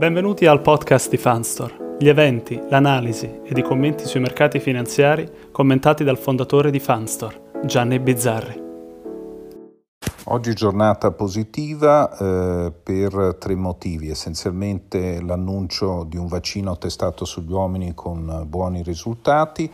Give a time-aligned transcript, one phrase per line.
[0.00, 6.04] Benvenuti al podcast di Fanstore, gli eventi, l'analisi ed i commenti sui mercati finanziari commentati
[6.04, 8.62] dal fondatore di Fanstore, Gianni Bizzarri.
[10.24, 17.92] Oggi giornata positiva eh, per tre motivi, essenzialmente l'annuncio di un vaccino testato sugli uomini
[17.92, 19.70] con buoni risultati,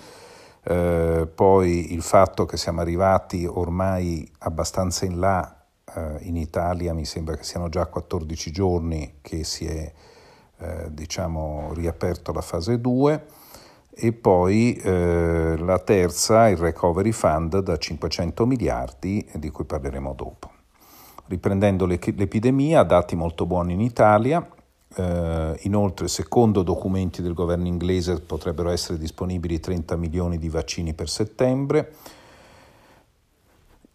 [0.65, 5.57] eh, poi il fatto che siamo arrivati ormai abbastanza in là
[5.95, 9.93] eh, in Italia, mi sembra che siano già 14 giorni che si è
[10.59, 13.27] eh, diciamo, riaperto la fase 2
[13.99, 20.51] e poi eh, la terza, il Recovery Fund da 500 miliardi, di cui parleremo dopo.
[21.29, 24.47] Riprendendo l'epidemia, dati molto buoni in Italia,
[24.95, 31.09] eh, inoltre, secondo documenti del governo inglese, potrebbero essere disponibili 30 milioni di vaccini per
[31.09, 31.95] settembre,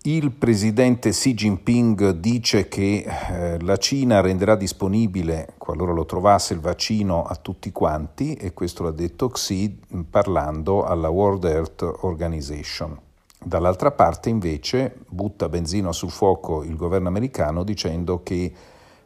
[0.03, 6.59] il presidente Xi Jinping dice che eh, la Cina renderà disponibile, qualora lo trovasse, il
[6.59, 12.97] vaccino a tutti quanti e questo l'ha detto Xi parlando alla World Health Organization.
[13.43, 18.51] Dall'altra parte invece butta benzina sul fuoco il governo americano dicendo che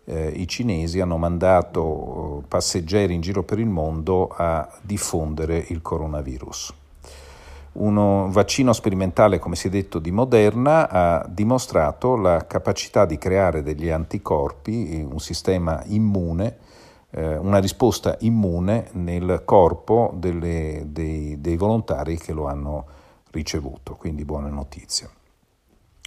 [0.06, 5.82] eh, i cinesi hanno mandato eh, passeggeri in giro per il mondo a diffondere il
[5.82, 6.74] coronavirus.
[7.76, 13.64] Un vaccino sperimentale, come si è detto, di Moderna ha dimostrato la capacità di creare
[13.64, 16.58] degli anticorpi, un sistema immune,
[17.10, 22.86] eh, una risposta immune nel corpo delle, dei, dei volontari che lo hanno
[23.32, 25.10] ricevuto, quindi buone notizie.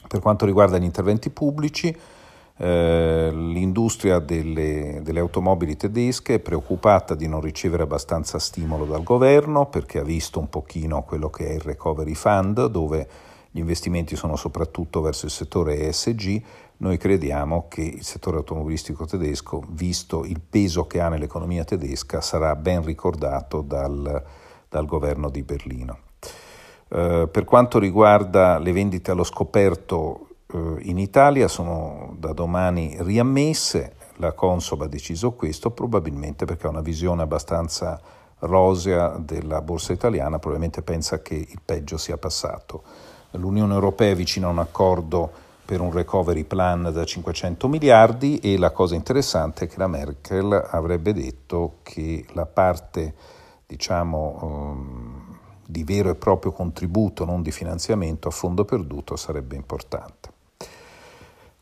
[0.07, 1.95] Per quanto riguarda gli interventi pubblici,
[2.61, 9.67] eh, l'industria delle, delle, automobili tedesche è preoccupata di non ricevere abbastanza stimolo dal governo
[9.67, 13.09] perché ha visto un pochino quello che è il Recovery Fund dove
[13.53, 16.43] gli investimenti sono soprattutto verso il settore ESG.
[16.79, 22.57] Noi crediamo che il settore automobilistico tedesco, visto il peso che ha nell'economia tedesca, sarà
[22.57, 24.25] ben ricordato dal,
[24.69, 25.99] dal governo di Berlino.
[26.89, 33.95] Uh, per quanto riguarda le vendite allo scoperto eh, in Italia sono da domani riammesse,
[34.17, 38.01] la Consob ha deciso questo probabilmente perché ha una visione abbastanza
[38.41, 42.83] rosea della borsa italiana, probabilmente pensa che il peggio sia passato.
[43.33, 45.31] L'Unione Europea è vicina a un accordo
[45.65, 50.51] per un recovery plan da 500 miliardi e la cosa interessante è che la Merkel
[50.71, 53.15] avrebbe detto che la parte
[53.67, 60.38] diciamo, um, di vero e proprio contributo, non di finanziamento a fondo perduto sarebbe importante.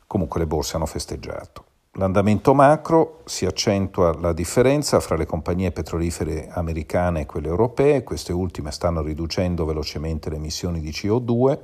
[0.07, 1.65] Comunque le borse hanno festeggiato.
[1.99, 8.35] L'andamento macro si accentua la differenza fra le compagnie petrolifere americane e quelle europee, queste
[8.35, 11.59] ultime stanno riducendo velocemente le emissioni di CO2,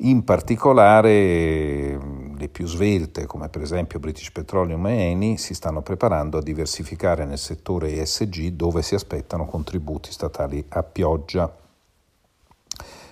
[0.00, 1.98] in particolare
[2.34, 7.26] le più svelte, come per esempio British Petroleum e Eni, si stanno preparando a diversificare
[7.26, 11.54] nel settore ESG dove si aspettano contributi statali a pioggia.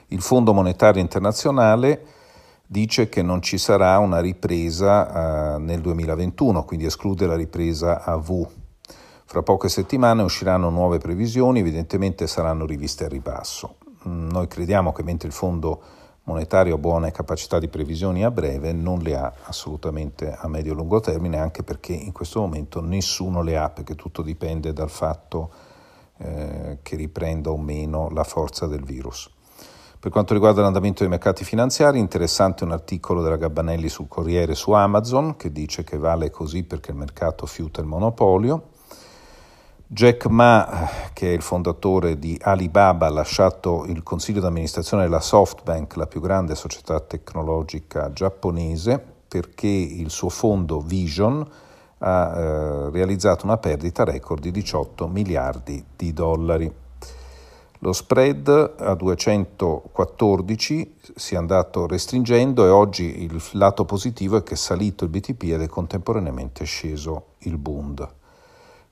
[0.08, 2.06] Il Fondo Monetario Internazionale
[2.66, 8.16] dice che non ci sarà una ripresa eh, nel 2021, quindi esclude la ripresa a
[8.16, 8.46] V.
[9.26, 13.76] Fra poche settimane usciranno nuove previsioni, evidentemente saranno riviste a ribasso.
[14.08, 15.82] Mm, noi crediamo che mentre il Fondo
[16.24, 20.74] monetario ha buone capacità di previsioni a breve, non le ha assolutamente a medio e
[20.74, 25.50] lungo termine, anche perché in questo momento nessuno le ha, perché tutto dipende dal fatto
[26.18, 29.33] eh, che riprenda o meno la forza del virus.
[30.04, 34.72] Per quanto riguarda l'andamento dei mercati finanziari, interessante un articolo della Gabbanelli sul Corriere su
[34.72, 38.64] Amazon che dice che vale così perché il mercato fiuta il monopolio.
[39.86, 45.96] Jack Ma, che è il fondatore di Alibaba, ha lasciato il consiglio d'amministrazione della SoftBank,
[45.96, 51.48] la più grande società tecnologica giapponese, perché il suo fondo Vision
[52.00, 56.83] ha eh, realizzato una perdita record di 18 miliardi di dollari.
[57.84, 64.54] Lo spread a 214 si è andato restringendo e oggi il lato positivo è che
[64.54, 68.08] è salito il BTP ed è contemporaneamente sceso il Bund.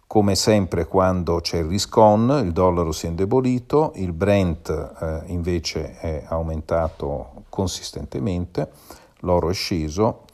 [0.07, 5.23] Come sempre quando c'è il risk on, il dollaro si è indebolito, il Brent eh,
[5.29, 8.73] invece è aumentato consistentemente,
[9.21, 10.25] l'oro è sceso,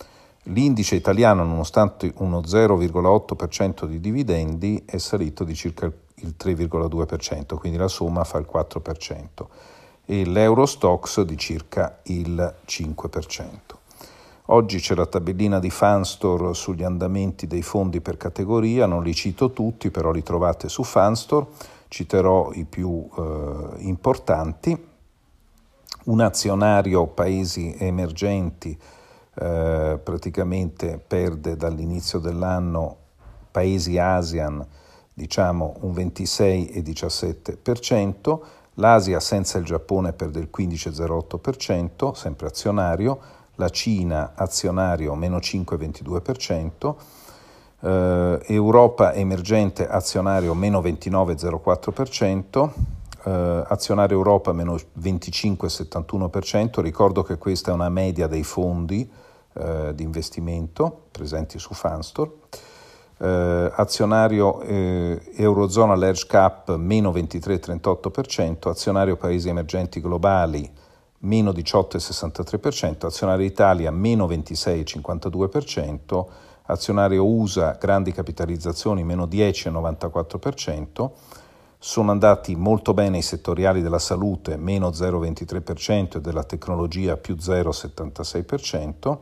[0.48, 7.78] l'indice italiano nonostante uno 0,8% di dividendi è salito di circa il il 3,2%, quindi
[7.78, 9.46] la somma fa il 4%,
[10.04, 13.46] e l'Eurostox di circa il 5%.
[14.50, 19.52] Oggi c'è la tabellina di Fanstor sugli andamenti dei fondi per categoria, non li cito
[19.52, 21.46] tutti, però li trovate su Fanstor,
[21.88, 24.86] citerò i più eh, importanti.
[26.04, 28.78] Un azionario paesi emergenti
[29.40, 32.96] eh, praticamente perde dall'inizio dell'anno
[33.50, 34.66] paesi ASEAN
[35.18, 38.38] diciamo un 26 e 17%,
[38.74, 43.18] l'Asia senza il Giappone perde il 15,08%, sempre azionario,
[43.56, 46.94] la Cina azionario meno 5,22%,
[47.80, 52.70] eh, Europa emergente azionario meno 29,04%,
[53.24, 59.10] eh, azionario Europa meno 25,71%, ricordo che questa è una media dei fondi
[59.54, 62.32] eh, di investimento presenti su Fanstor,
[63.18, 70.70] eh, azionario eh, Eurozona Large Cap meno 23,38%, azionario Paesi emergenti globali
[71.20, 76.26] meno 18,63%, azionario Italia meno 26,52%,
[76.66, 81.10] azionario USA grandi capitalizzazioni meno 10,94%,
[81.78, 89.18] sono andati molto bene i settoriali della salute meno 0,23% e della tecnologia più 0,76%,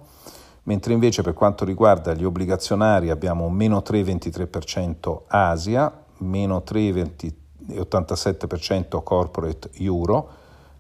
[0.63, 10.31] mentre invece per quanto riguarda gli obbligazionari abbiamo meno 3,23% Asia, meno 3,87% corporate euro,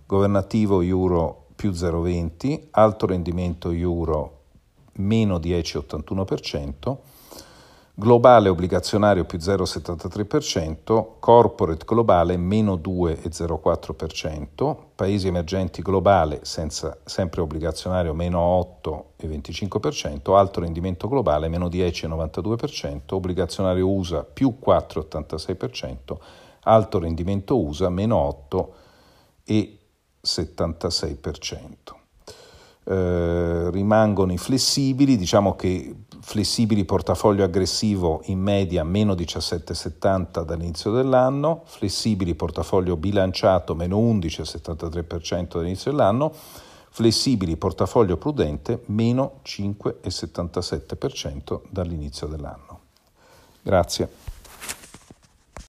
[0.06, 4.32] governativo euro più 0,20, alto rendimento euro
[4.94, 6.96] meno 10,81%,
[7.98, 18.78] globale obbligazionario più 0,73%, corporate globale meno 2,04%, paesi emergenti globale senza, sempre obbligazionario meno
[18.82, 26.18] 8,25%, alto rendimento globale meno 10,92%, obbligazionario USA più 4,86%,
[26.64, 28.44] alto rendimento USA meno
[30.22, 31.94] 8,76%.
[32.88, 35.92] Eh, rimangono i flessibili, diciamo che
[36.26, 45.92] flessibili portafoglio aggressivo in media meno 17,70 dall'inizio dell'anno, flessibili portafoglio bilanciato meno 11,73% dall'inizio
[45.92, 46.32] dell'anno,
[46.90, 52.80] flessibili portafoglio prudente meno 5,77% dall'inizio dell'anno.
[53.62, 54.25] Grazie.